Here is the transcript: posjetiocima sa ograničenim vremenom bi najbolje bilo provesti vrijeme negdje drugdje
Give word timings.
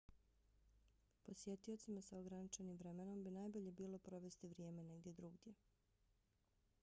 posjetiocima 1.27 2.01
sa 2.05 2.17
ograničenim 2.21 2.79
vremenom 2.79 3.23
bi 3.27 3.33
najbolje 3.35 3.73
bilo 3.81 3.99
provesti 4.09 4.47
vrijeme 4.53 4.83
negdje 4.87 5.13
drugdje 5.19 5.53